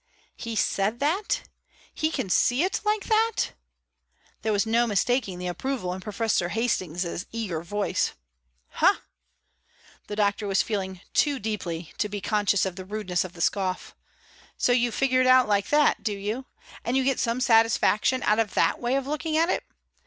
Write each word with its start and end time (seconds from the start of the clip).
'""He 0.45 0.55
said 0.55 0.99
that? 0.99 1.43
He 1.93 2.09
can 2.09 2.27
see 2.31 2.63
it 2.63 2.81
like 2.83 3.03
that?" 3.03 3.53
there 4.41 4.51
was 4.51 4.65
no 4.65 4.87
mistaking 4.87 5.37
the 5.37 5.45
approval 5.45 5.93
in 5.93 6.01
Professor 6.01 6.49
Hastings' 6.49 7.27
eager 7.31 7.61
voice. 7.61 8.13
"Huh!" 8.69 8.95
the 10.07 10.15
doctor 10.15 10.47
was 10.47 10.63
feeling 10.63 11.01
too 11.13 11.37
deeply 11.37 11.93
to 11.99 12.09
be 12.09 12.19
conscious 12.19 12.65
of 12.65 12.77
the 12.77 12.85
rudeness 12.85 13.23
in 13.23 13.31
the 13.33 13.41
scoff. 13.41 13.95
"So 14.57 14.71
you 14.71 14.91
figure 14.91 15.21
it 15.21 15.27
out 15.27 15.47
like 15.47 15.69
that 15.69 16.01
do 16.01 16.13
you? 16.13 16.47
And 16.83 16.97
you 16.97 17.03
get 17.03 17.19
some 17.19 17.39
satisfaction 17.39 18.23
out 18.23 18.39
of 18.39 18.55
that 18.55 18.79
way 18.79 18.95
of 18.95 19.05
looking 19.05 19.37
at 19.37 19.49
it? 19.49 19.63